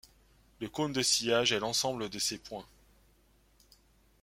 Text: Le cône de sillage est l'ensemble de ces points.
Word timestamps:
Le 0.59 0.67
cône 0.67 0.93
de 0.93 1.03
sillage 1.03 1.51
est 1.51 1.59
l'ensemble 1.59 2.09
de 2.09 2.17
ces 2.17 2.39
points. 2.39 2.65